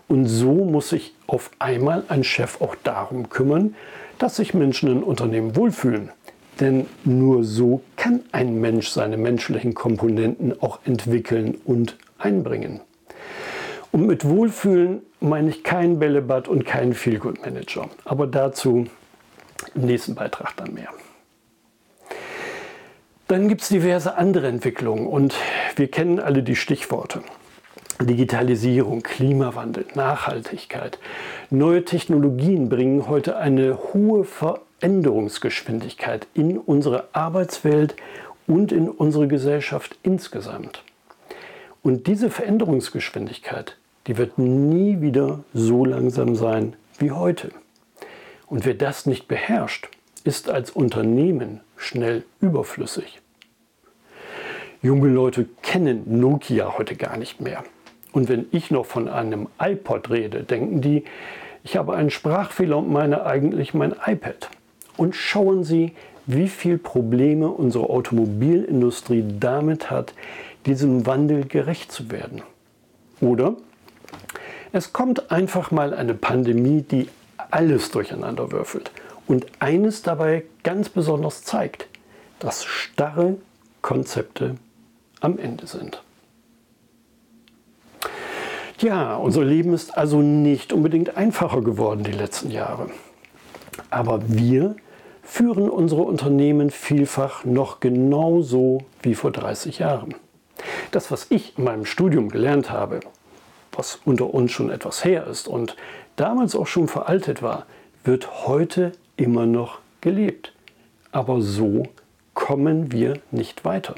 Und 0.08 0.28
so 0.28 0.54
muss 0.54 0.90
sich 0.90 1.16
auf 1.28 1.50
einmal 1.60 2.04
ein 2.10 2.24
Chef 2.24 2.62
auch 2.62 2.76
darum 2.84 3.30
kümmern, 3.30 3.76
dass 4.20 4.36
sich 4.36 4.54
Menschen 4.54 4.90
in 4.90 5.04
Unternehmen 5.04 5.56
wohlfühlen. 5.56 6.12
Denn 6.60 6.86
nur 7.04 7.44
so 7.44 7.82
kann 7.98 8.22
ein 8.32 8.62
Mensch 8.62 8.90
seine 8.90 9.18
menschlichen 9.18 9.74
Komponenten 9.74 10.62
auch 10.62 10.80
entwickeln 10.86 11.58
und 11.66 11.98
einbringen. 12.18 12.82
Und 13.96 14.08
mit 14.08 14.28
Wohlfühlen 14.28 15.04
meine 15.22 15.50
ich 15.50 15.64
kein 15.64 16.00
Bällebad 16.00 16.50
und 16.50 16.66
keinen 16.66 16.94
Feelgood-Manager. 16.94 17.90
Aber 18.04 18.28
dazu 18.28 18.88
im 19.74 19.82
nächsten 19.84 20.16
Beitrag 20.16 20.54
dann 20.58 20.74
mehr. 20.74 20.90
Dann 23.30 23.48
gibt 23.48 23.62
es 23.62 23.70
diverse 23.70 24.18
andere 24.18 24.48
Entwicklungen 24.48 25.08
und 25.08 25.34
wir 25.78 25.90
kennen 25.90 26.20
alle 26.20 26.44
die 26.44 26.58
Stichworte. 26.58 27.22
Digitalisierung, 28.02 29.02
Klimawandel, 29.02 29.86
Nachhaltigkeit. 29.96 31.00
Neue 31.50 31.86
Technologien 31.86 32.68
bringen 32.68 33.08
heute 33.08 33.38
eine 33.38 33.80
hohe 33.94 34.26
Veränderungsgeschwindigkeit 34.26 36.28
in 36.34 36.58
unsere 36.58 37.08
Arbeitswelt 37.14 37.96
und 38.46 38.74
in 38.74 38.90
unsere 38.90 39.30
Gesellschaft 39.30 39.98
insgesamt. 40.04 40.84
Und 41.82 42.08
diese 42.08 42.30
Veränderungsgeschwindigkeit 42.30 43.78
die 44.08 44.18
wird 44.18 44.38
nie 44.38 45.02
wieder 45.02 45.44
so 45.54 45.86
langsam 45.86 46.36
sein 46.36 46.76
wie 47.00 47.12
heute. 47.12 47.50
Und 48.48 48.66
wer 48.66 48.74
das 48.76 49.06
nicht 49.06 49.28
beherrscht, 49.28 49.90
ist 50.24 50.50
als 50.50 50.72
Unternehmen 50.72 51.62
schnell 51.78 52.24
überflüssig. 52.42 53.22
Junge 54.82 55.10
Leute 55.10 55.48
kennen 55.64 56.20
Nokia 56.20 56.78
heute 56.78 56.96
gar 56.96 57.18
nicht 57.18 57.42
mehr. 57.42 57.64
Und 58.12 58.30
wenn 58.30 58.46
ich 58.52 58.72
noch 58.72 58.86
von 58.86 59.10
einem 59.10 59.48
iPod 59.60 60.10
rede, 60.10 60.44
denken 60.44 60.82
die, 60.82 61.04
ich 61.64 61.78
habe 61.78 61.96
einen 61.96 62.12
Sprachfehler 62.12 62.78
und 62.78 62.92
meine 62.92 63.26
eigentlich 63.26 63.74
mein 63.74 63.96
iPad. 64.06 64.50
Und 64.98 65.16
schauen 65.16 65.64
Sie, 65.64 65.94
wie 66.28 66.48
viele 66.48 66.78
Probleme 66.78 67.50
unsere 67.50 67.90
Automobilindustrie 67.90 69.26
damit 69.40 69.90
hat, 69.90 70.14
diesem 70.66 71.06
Wandel 71.06 71.46
gerecht 71.46 71.92
zu 71.92 72.12
werden. 72.12 72.44
Oder 73.22 73.56
Es 74.72 74.94
kommt 74.94 75.32
einfach 75.32 75.72
mal 75.72 75.94
eine 75.94 76.14
Pandemie, 76.14 76.82
die 76.82 77.10
alles 77.52 77.92
durcheinander 77.92 78.52
würfelt 78.52 78.92
und 79.28 79.46
eines 79.60 80.02
dabei 80.02 80.44
ganz 80.64 80.90
besonders 80.90 81.44
zeigt, 81.44 81.88
dass 82.40 82.66
starre 82.66 83.38
Konzepte 83.82 84.56
am 85.22 85.40
Ende 85.40 85.68
sind. 85.68 86.02
Ja, 88.80 89.16
unser 89.16 89.44
Leben 89.46 89.74
ist 89.74 89.98
also 89.98 90.22
nicht 90.22 90.74
unbedingt 90.74 91.16
einfacher 91.16 91.62
geworden 91.62 92.04
die 92.04 92.12
letzten 92.12 92.52
Jahre. 92.52 92.90
Aber 93.90 94.20
wir 94.28 94.76
führen 95.24 95.70
unsere 95.70 96.02
Unternehmen 96.02 96.70
vielfach 96.70 97.46
noch 97.46 97.80
genauso 97.80 98.80
wie 99.02 99.16
vor 99.16 99.32
30 99.32 99.80
Jahren. 99.80 100.14
Das, 100.92 101.10
was 101.10 101.28
ich 101.30 101.58
in 101.58 101.64
meinem 101.64 101.86
Studium 101.86 102.30
gelernt 102.30 102.70
habe, 102.70 103.00
was 103.78 104.00
unter 104.06 104.34
uns 104.34 104.52
schon 104.52 104.70
etwas 104.70 105.04
her 105.04 105.28
ist 105.28 105.48
und 105.48 105.76
damals 106.16 106.56
auch 106.56 106.68
schon 106.68 106.88
veraltet 106.88 107.42
war, 107.42 107.66
wird 108.04 108.48
heute 108.48 108.92
immer 109.18 109.46
noch 109.46 109.80
gelebt. 110.02 110.54
Aber 111.12 111.42
so 111.42 111.84
kommen 112.34 112.92
wir 112.92 113.20
nicht 113.32 113.66
weiter. 113.66 113.96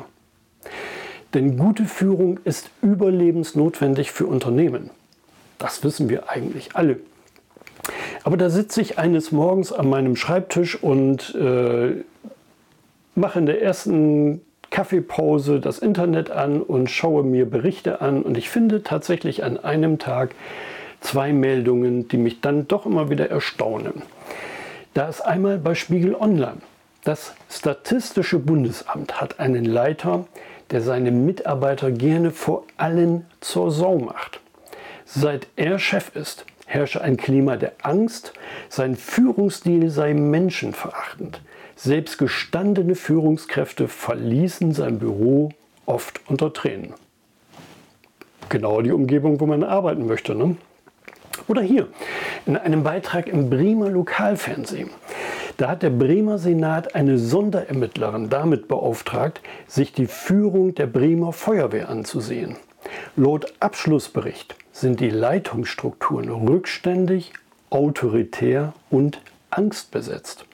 Denn 1.33 1.57
gute 1.57 1.85
Führung 1.85 2.39
ist 2.43 2.69
überlebensnotwendig 2.81 4.11
für 4.11 4.25
Unternehmen. 4.25 4.91
Das 5.57 5.83
wissen 5.83 6.09
wir 6.09 6.29
eigentlich 6.29 6.75
alle. 6.75 6.99
Aber 8.23 8.37
da 8.37 8.49
sitze 8.49 8.81
ich 8.81 8.97
eines 8.97 9.31
Morgens 9.31 9.71
an 9.71 9.89
meinem 9.89 10.15
Schreibtisch 10.15 10.81
und 10.81 11.33
äh, 11.35 12.03
mache 13.15 13.39
in 13.39 13.45
der 13.45 13.61
ersten 13.61 14.41
Kaffeepause 14.77 15.59
das 15.59 15.79
Internet 15.79 16.29
an 16.29 16.61
und 16.61 16.91
schaue 16.91 17.23
mir 17.23 17.49
Berichte 17.49 17.99
an. 17.99 18.21
Und 18.21 18.37
ich 18.37 18.51
finde 18.51 18.83
tatsächlich 18.83 19.43
an 19.43 19.57
einem 19.57 19.97
Tag 19.97 20.35
zwei 21.01 21.33
Meldungen, 21.33 22.07
die 22.09 22.17
mich 22.17 22.41
dann 22.41 22.67
doch 22.67 22.85
immer 22.85 23.09
wieder 23.09 23.31
erstaunen. 23.31 24.03
Da 24.93 25.09
ist 25.09 25.21
einmal 25.21 25.57
bei 25.57 25.73
Spiegel 25.73 26.13
Online. 26.13 26.57
Das 27.03 27.33
Statistische 27.49 28.37
Bundesamt 28.37 29.19
hat 29.19 29.39
einen 29.39 29.65
Leiter, 29.65 30.27
der 30.69 30.81
seine 30.81 31.09
Mitarbeiter 31.09 31.89
gerne 31.89 32.29
vor 32.29 32.63
allen 32.77 33.25
zur 33.41 33.71
Sau 33.71 33.97
macht. 33.97 34.41
Seit 35.05 35.47
er 35.55 35.79
Chef 35.79 36.15
ist, 36.15 36.45
herrsche 36.67 37.01
ein 37.01 37.17
Klima 37.17 37.55
der 37.55 37.71
Angst, 37.81 38.31
sein 38.69 38.95
Führungsstil 38.95 39.89
sei 39.89 40.13
menschenverachtend. 40.13 41.41
Selbst 41.79 42.17
gestandene 42.17 42.95
Führungskräfte 42.95 43.87
verließen 43.87 44.73
sein 44.73 44.97
Büro 44.97 45.49
oft 45.85 46.21
unter 46.27 46.51
Tränen. 46.51 46.95
Genau 48.49 48.81
die 48.81 48.91
Umgebung, 48.91 49.39
wo 49.39 49.45
man 49.45 49.63
arbeiten 49.63 50.07
möchte. 50.07 50.33
Ne? 50.33 50.57
Oder 51.47 51.61
hier, 51.61 51.87
in 52.47 52.57
einem 52.57 52.81
Beitrag 52.81 53.27
im 53.27 53.51
Bremer 53.51 53.89
Lokalfernsehen. 53.89 54.89
Da 55.57 55.69
hat 55.69 55.83
der 55.83 55.91
Bremer 55.91 56.39
Senat 56.39 56.95
eine 56.95 57.19
Sonderermittlerin 57.19 58.29
damit 58.29 58.67
beauftragt, 58.67 59.41
sich 59.67 59.93
die 59.93 60.07
Führung 60.07 60.73
der 60.73 60.87
Bremer 60.87 61.31
Feuerwehr 61.31 61.89
anzusehen. 61.89 62.57
Laut 63.15 63.53
Abschlussbericht 63.59 64.55
sind 64.71 64.99
die 64.99 65.11
Leitungsstrukturen 65.11 66.29
rückständig, 66.29 67.33
autoritär 67.69 68.73
und 68.89 69.21
angstbesetzt. 69.51 70.45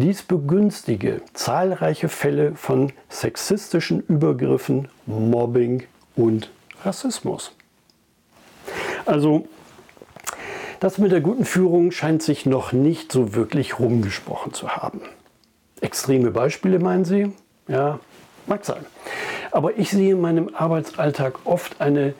Dies 0.00 0.22
begünstige 0.22 1.22
zahlreiche 1.32 2.08
Fälle 2.08 2.54
von 2.54 2.92
sexistischen 3.08 3.98
Übergriffen, 3.98 4.86
Mobbing 5.06 5.82
und 6.14 6.52
Rassismus. 6.84 7.50
Also 9.06 9.48
das 10.78 10.98
mit 10.98 11.10
der 11.10 11.20
guten 11.20 11.44
Führung 11.44 11.90
scheint 11.90 12.22
sich 12.22 12.46
noch 12.46 12.70
nicht 12.70 13.10
so 13.10 13.34
wirklich 13.34 13.80
rumgesprochen 13.80 14.52
zu 14.54 14.68
haben. 14.68 15.00
Extreme 15.80 16.30
Beispiele 16.30 16.78
meinen 16.78 17.04
Sie? 17.04 17.32
Ja, 17.66 17.98
mag 18.46 18.64
sein. 18.64 18.86
Aber 19.50 19.78
ich 19.78 19.90
sehe 19.90 20.12
in 20.12 20.20
meinem 20.20 20.54
Arbeitsalltag 20.54 21.40
oft 21.44 21.80
eine 21.80 22.14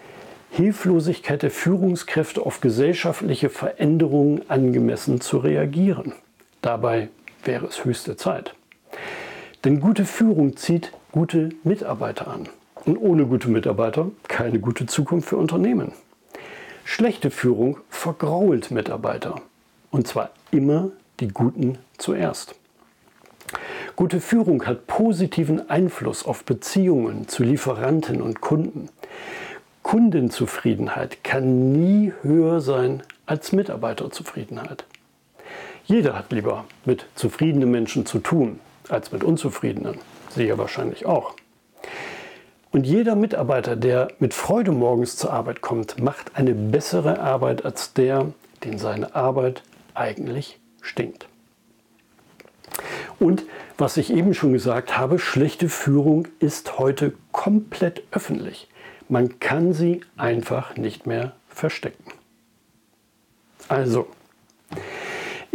Hilflosigkeit 0.50 1.42
der 1.42 1.52
Führungskräfte 1.52 2.44
auf 2.44 2.60
gesellschaftliche 2.60 3.50
Veränderungen 3.50 4.42
angemessen 4.50 5.20
zu 5.20 5.38
reagieren. 5.38 6.14
Dabei 6.60 7.10
wäre 7.44 7.66
es 7.66 7.84
höchste 7.84 8.16
Zeit. 8.16 8.54
Denn 9.64 9.80
gute 9.80 10.04
Führung 10.04 10.56
zieht 10.56 10.92
gute 11.12 11.50
Mitarbeiter 11.64 12.28
an. 12.28 12.48
Und 12.84 12.96
ohne 12.96 13.26
gute 13.26 13.48
Mitarbeiter 13.48 14.10
keine 14.28 14.60
gute 14.60 14.86
Zukunft 14.86 15.28
für 15.28 15.36
Unternehmen. 15.36 15.92
Schlechte 16.84 17.30
Führung 17.30 17.78
vergrault 17.90 18.70
Mitarbeiter. 18.70 19.40
Und 19.90 20.06
zwar 20.06 20.30
immer 20.50 20.90
die 21.20 21.28
Guten 21.28 21.78
zuerst. 21.98 22.54
Gute 23.96 24.20
Führung 24.20 24.64
hat 24.64 24.86
positiven 24.86 25.68
Einfluss 25.68 26.24
auf 26.24 26.44
Beziehungen 26.44 27.26
zu 27.28 27.42
Lieferanten 27.42 28.22
und 28.22 28.40
Kunden. 28.40 28.88
Kundenzufriedenheit 29.82 31.24
kann 31.24 31.72
nie 31.72 32.12
höher 32.22 32.60
sein 32.60 33.02
als 33.26 33.52
Mitarbeiterzufriedenheit. 33.52 34.84
Jeder 35.88 36.18
hat 36.18 36.32
lieber 36.32 36.66
mit 36.84 37.06
zufriedenen 37.14 37.70
Menschen 37.70 38.04
zu 38.04 38.18
tun 38.18 38.60
als 38.90 39.10
mit 39.10 39.24
unzufriedenen. 39.24 39.96
Sie 40.28 40.44
ja 40.44 40.58
wahrscheinlich 40.58 41.06
auch. 41.06 41.32
Und 42.70 42.84
jeder 42.84 43.14
Mitarbeiter, 43.14 43.74
der 43.74 44.08
mit 44.18 44.34
Freude 44.34 44.70
morgens 44.70 45.16
zur 45.16 45.32
Arbeit 45.32 45.62
kommt, 45.62 45.98
macht 45.98 46.36
eine 46.36 46.52
bessere 46.52 47.20
Arbeit 47.20 47.64
als 47.64 47.94
der, 47.94 48.26
den 48.64 48.76
seine 48.78 49.14
Arbeit 49.14 49.62
eigentlich 49.94 50.58
stinkt. 50.82 51.26
Und 53.18 53.44
was 53.78 53.96
ich 53.96 54.12
eben 54.12 54.34
schon 54.34 54.52
gesagt 54.52 54.98
habe, 54.98 55.18
schlechte 55.18 55.70
Führung 55.70 56.28
ist 56.38 56.78
heute 56.78 57.14
komplett 57.32 58.02
öffentlich. 58.10 58.68
Man 59.08 59.40
kann 59.40 59.72
sie 59.72 60.02
einfach 60.18 60.76
nicht 60.76 61.06
mehr 61.06 61.32
verstecken. 61.48 62.12
Also, 63.68 64.06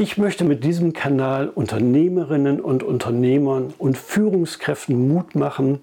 ich 0.04 0.18
möchte 0.18 0.44
mit 0.44 0.66
diesem 0.66 0.92
Kanal 0.92 1.48
Unternehmerinnen 1.48 2.60
und 2.60 2.84
Unternehmern 2.84 3.74
und 3.78 3.98
Führungskräften 3.98 5.08
Mut 5.08 5.34
machen, 5.34 5.80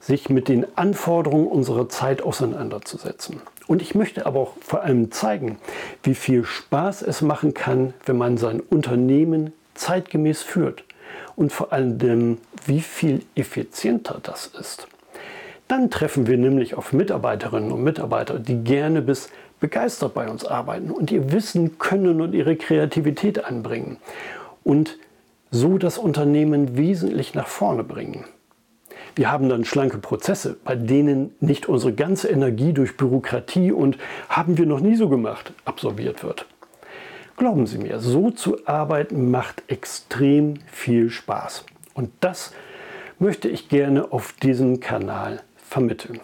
sich 0.00 0.28
mit 0.28 0.48
den 0.48 0.66
Anforderungen 0.76 1.46
unserer 1.46 1.88
Zeit 1.88 2.20
auseinanderzusetzen. 2.20 3.40
Und 3.68 3.80
ich 3.80 3.94
möchte 3.94 4.26
aber 4.26 4.40
auch 4.40 4.54
vor 4.60 4.82
allem 4.82 5.12
zeigen, 5.12 5.58
wie 6.02 6.16
viel 6.16 6.44
Spaß 6.44 7.02
es 7.02 7.22
machen 7.22 7.54
kann, 7.54 7.94
wenn 8.06 8.18
man 8.18 8.38
sein 8.38 8.58
Unternehmen 8.58 9.52
zeitgemäß 9.74 10.42
führt. 10.42 10.82
Und 11.36 11.52
vor 11.52 11.72
allem, 11.72 12.38
wie 12.66 12.80
viel 12.80 13.22
effizienter 13.36 14.18
das 14.20 14.48
ist. 14.48 14.88
Dann 15.68 15.90
treffen 15.90 16.26
wir 16.26 16.38
nämlich 16.38 16.74
auf 16.74 16.92
Mitarbeiterinnen 16.92 17.70
und 17.70 17.84
Mitarbeiter, 17.84 18.40
die 18.40 18.64
gerne 18.64 19.00
bis 19.00 19.28
begeistert 19.60 20.14
bei 20.14 20.28
uns 20.28 20.44
arbeiten 20.44 20.90
und 20.90 21.10
ihr 21.10 21.32
Wissen 21.32 21.78
können 21.78 22.20
und 22.20 22.34
ihre 22.34 22.56
Kreativität 22.56 23.44
anbringen 23.44 23.98
und 24.64 24.98
so 25.50 25.78
das 25.78 25.98
Unternehmen 25.98 26.76
wesentlich 26.76 27.34
nach 27.34 27.46
vorne 27.46 27.84
bringen. 27.84 28.24
Wir 29.16 29.30
haben 29.30 29.48
dann 29.48 29.64
schlanke 29.64 29.98
Prozesse, 29.98 30.56
bei 30.64 30.76
denen 30.76 31.34
nicht 31.40 31.68
unsere 31.68 31.92
ganze 31.92 32.28
Energie 32.28 32.72
durch 32.72 32.96
Bürokratie 32.96 33.72
und 33.72 33.98
haben 34.28 34.56
wir 34.56 34.66
noch 34.66 34.80
nie 34.80 34.96
so 34.96 35.08
gemacht 35.08 35.52
absorbiert 35.64 36.22
wird. 36.22 36.46
Glauben 37.36 37.66
Sie 37.66 37.78
mir, 37.78 37.98
so 38.00 38.30
zu 38.30 38.66
arbeiten 38.66 39.30
macht 39.30 39.64
extrem 39.68 40.54
viel 40.70 41.10
Spaß. 41.10 41.64
Und 41.94 42.10
das 42.20 42.52
möchte 43.18 43.48
ich 43.48 43.68
gerne 43.68 44.12
auf 44.12 44.32
diesem 44.34 44.80
Kanal 44.80 45.42
vermitteln. 45.56 46.20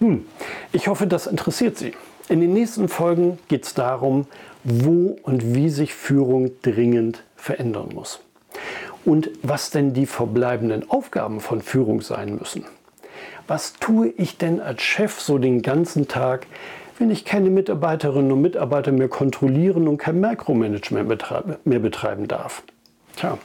Nun, 0.00 0.26
ich 0.72 0.88
hoffe, 0.88 1.06
das 1.06 1.26
interessiert 1.26 1.78
Sie. 1.78 1.92
In 2.28 2.40
den 2.40 2.52
nächsten 2.52 2.88
Folgen 2.88 3.38
geht 3.48 3.64
es 3.64 3.74
darum, 3.74 4.26
wo 4.64 5.16
und 5.22 5.54
wie 5.54 5.68
sich 5.68 5.94
Führung 5.94 6.50
dringend 6.62 7.22
verändern 7.36 7.90
muss 7.94 8.20
und 9.04 9.30
was 9.42 9.70
denn 9.70 9.92
die 9.92 10.06
verbleibenden 10.06 10.90
Aufgaben 10.90 11.40
von 11.40 11.60
Führung 11.60 12.00
sein 12.00 12.36
müssen. 12.36 12.64
Was 13.46 13.74
tue 13.74 14.08
ich 14.08 14.38
denn 14.38 14.60
als 14.60 14.82
Chef 14.82 15.20
so 15.20 15.36
den 15.36 15.60
ganzen 15.60 16.08
Tag, 16.08 16.46
wenn 16.98 17.10
ich 17.10 17.26
keine 17.26 17.50
Mitarbeiterinnen 17.50 18.32
und 18.32 18.40
Mitarbeiter 18.40 18.92
mehr 18.92 19.08
kontrollieren 19.08 19.86
und 19.86 19.98
kein 19.98 20.18
Micromanagement 20.20 21.08
mehr 21.64 21.78
betreiben 21.80 22.28
darf? 22.28 22.62
Tja, 23.16 23.36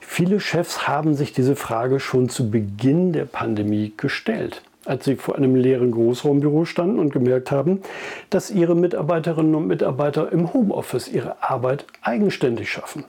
viele 0.00 0.40
Chefs 0.40 0.88
haben 0.88 1.14
sich 1.14 1.32
diese 1.32 1.54
Frage 1.54 2.00
schon 2.00 2.28
zu 2.28 2.50
Beginn 2.50 3.12
der 3.12 3.26
Pandemie 3.26 3.92
gestellt, 3.96 4.62
als 4.84 5.04
sie 5.04 5.16
vor 5.16 5.36
einem 5.36 5.54
leeren 5.54 5.90
Großraumbüro 5.90 6.64
standen 6.64 6.98
und 6.98 7.12
gemerkt 7.12 7.50
haben, 7.50 7.82
dass 8.30 8.50
ihre 8.50 8.74
Mitarbeiterinnen 8.74 9.54
und 9.54 9.66
Mitarbeiter 9.66 10.32
im 10.32 10.52
Homeoffice 10.52 11.08
ihre 11.08 11.42
Arbeit 11.42 11.86
eigenständig 12.02 12.70
schaffen 12.70 13.04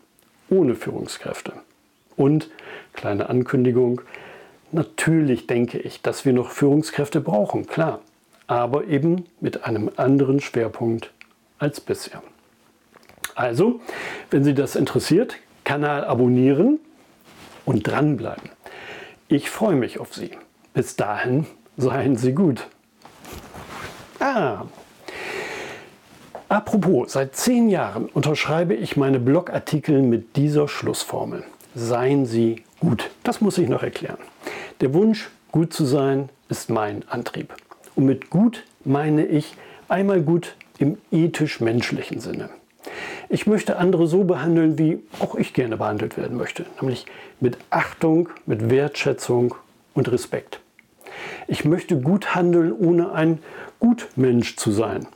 ohne 0.50 0.76
Führungskräfte. 0.76 1.54
Und, 2.16 2.50
kleine 2.94 3.30
Ankündigung, 3.30 4.02
natürlich 4.72 5.48
denke 5.48 5.80
ich, 5.80 6.02
dass 6.02 6.26
wir 6.26 6.34
noch 6.34 6.52
Führungskräfte 6.52 7.22
brauchen, 7.22 7.68
klar. 7.68 8.02
aber 8.46 8.88
eben 8.88 9.26
mit 9.40 9.64
einem 9.64 9.90
anderen 9.96 10.42
Schwerpunkt 10.42 11.12
als 11.60 11.80
bisher. 11.80 12.22
Also, 13.36 13.80
wenn 14.30 14.44
Sie 14.44 14.54
das 14.54 14.76
interessiert, 14.76 15.38
Kanal 15.64 16.04
abonnieren 16.04 16.80
und 17.66 17.88
dranbleiben. 17.88 18.50
Ich 19.28 19.50
freue 19.50 19.76
mich 19.76 19.98
auf 19.98 20.14
Sie. 20.14 20.32
Bis 20.74 20.98
dahin, 20.98 21.48
seien 21.78 22.16
Sie 22.16 22.34
gut. 22.34 22.68
Ah, 24.20 24.66
apropos, 26.50 27.12
seit 27.12 27.36
zehn 27.36 27.70
Jahren 27.70 28.06
unterschreibe 28.06 28.74
ich 28.74 28.96
meine 28.96 29.20
Blogartikel 29.20 30.02
mit 30.02 30.36
dieser 30.36 30.68
Schlussformel. 30.68 31.44
Seien 31.76 32.26
Sie 32.26 32.64
gut. 32.80 33.10
Das 33.24 33.42
muss 33.42 33.58
ich 33.58 33.68
noch 33.68 33.84
erklären. 33.84 34.18
Der 34.82 34.94
Wunsch, 34.94 35.30
gut 35.52 35.74
zu 35.74 35.86
sein, 35.86 36.30
ist 36.50 36.70
mein 36.70 37.08
Antrieb. 37.10 37.54
Und 37.96 38.06
mit 38.06 38.30
gut 38.30 38.64
meine 38.86 39.26
ich 39.26 39.56
einmal 39.88 40.22
gut 40.22 40.56
im 40.78 40.98
ethisch-menschlichen 41.12 42.20
Sinne. 42.20 42.50
Ich 43.30 43.48
möchte 43.48 43.78
andere 43.78 44.08
so 44.08 44.24
behandeln, 44.24 44.78
wie 44.78 45.02
auch 45.20 45.36
ich 45.36 45.54
gerne 45.54 45.78
behandelt 45.78 46.18
werden 46.18 46.38
möchte, 46.38 46.66
nämlich 46.80 47.06
mit 47.40 47.58
Achtung, 47.70 48.30
mit 48.46 48.70
Wertschätzung 48.70 49.56
und 49.94 50.12
Respekt. 50.12 50.60
Ich 51.47 51.65
möchte 51.65 51.99
gut 51.99 52.36
handeln, 52.36 52.71
ohne 52.71 53.12
ein 53.12 53.39
Gutmensch 53.79 54.56
zu 54.56 54.71
sein. 54.71 55.08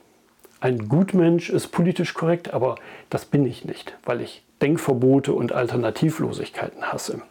Ein 0.60 0.90
Gutmensch 0.90 1.50
ist 1.50 1.68
politisch 1.68 2.14
korrekt, 2.14 2.54
aber 2.54 2.76
das 3.10 3.26
bin 3.26 3.46
ich 3.46 3.64
nicht, 3.64 3.96
weil 4.06 4.22
ich 4.22 4.44
Denkverbote 4.62 5.34
und 5.34 5.52
Alternativlosigkeiten 5.52 6.92
hasse. 6.92 7.22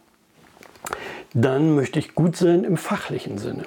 Dann 1.33 1.75
möchte 1.75 1.99
ich 1.99 2.15
gut 2.15 2.37
sein 2.37 2.63
im 2.63 2.77
fachlichen 2.77 3.37
Sinne. 3.37 3.65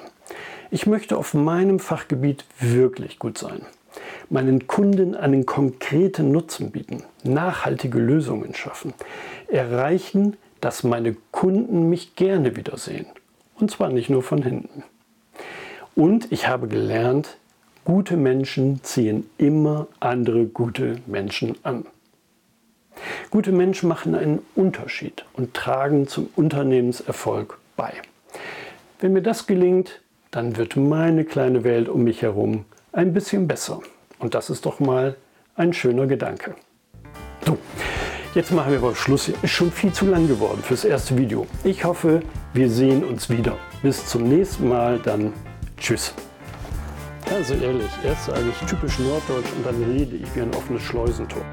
Ich 0.71 0.87
möchte 0.87 1.17
auf 1.17 1.33
meinem 1.33 1.79
Fachgebiet 1.79 2.45
wirklich 2.59 3.19
gut 3.19 3.37
sein. 3.37 3.61
Meinen 4.29 4.67
Kunden 4.67 5.15
einen 5.15 5.45
konkreten 5.45 6.31
Nutzen 6.31 6.71
bieten, 6.71 7.03
nachhaltige 7.23 7.99
Lösungen 7.99 8.55
schaffen, 8.55 8.93
erreichen, 9.47 10.37
dass 10.61 10.83
meine 10.83 11.15
Kunden 11.31 11.89
mich 11.89 12.15
gerne 12.15 12.55
wiedersehen. 12.55 13.05
Und 13.59 13.69
zwar 13.69 13.89
nicht 13.89 14.09
nur 14.09 14.23
von 14.23 14.41
hinten. 14.41 14.83
Und 15.95 16.31
ich 16.31 16.47
habe 16.47 16.67
gelernt, 16.67 17.37
gute 17.83 18.17
Menschen 18.17 18.83
ziehen 18.83 19.29
immer 19.37 19.87
andere 19.99 20.45
gute 20.45 20.97
Menschen 21.05 21.57
an. 21.63 21.85
Gute 23.29 23.51
Menschen 23.51 23.89
machen 23.89 24.15
einen 24.15 24.39
Unterschied 24.55 25.25
und 25.33 25.53
tragen 25.53 26.07
zum 26.07 26.29
Unternehmenserfolg 26.35 27.57
bei. 27.75 27.93
Wenn 28.99 29.13
mir 29.13 29.21
das 29.21 29.47
gelingt, 29.47 30.01
dann 30.29 30.57
wird 30.57 30.75
meine 30.75 31.25
kleine 31.25 31.63
Welt 31.63 31.89
um 31.89 32.03
mich 32.03 32.21
herum 32.21 32.65
ein 32.91 33.13
bisschen 33.13 33.47
besser. 33.47 33.79
Und 34.19 34.35
das 34.35 34.49
ist 34.49 34.65
doch 34.65 34.79
mal 34.79 35.15
ein 35.55 35.73
schöner 35.73 36.07
Gedanke. 36.07 36.55
So, 37.45 37.57
jetzt 38.35 38.51
machen 38.51 38.71
wir 38.71 38.79
aber 38.79 38.95
Schluss. 38.95 39.29
Ist 39.29 39.49
schon 39.49 39.71
viel 39.71 39.91
zu 39.91 40.05
lang 40.05 40.27
geworden 40.27 40.61
fürs 40.61 40.85
erste 40.85 41.17
Video. 41.17 41.47
Ich 41.63 41.83
hoffe, 41.83 42.21
wir 42.53 42.69
sehen 42.69 43.03
uns 43.03 43.29
wieder. 43.29 43.57
Bis 43.81 44.05
zum 44.05 44.29
nächsten 44.29 44.69
Mal, 44.69 44.99
dann 44.99 45.33
tschüss. 45.81 46.13
Also 47.29 47.55
ehrlich, 47.55 47.89
erst 48.03 48.25
sage 48.25 48.43
ich 48.49 48.67
typisch 48.67 48.99
norddeutsch 48.99 49.51
und 49.55 49.65
dann 49.65 49.83
rede 49.83 50.15
ich 50.15 50.35
wie 50.35 50.41
ein 50.41 50.53
offenes 50.53 50.83
Schleusentor. 50.83 51.43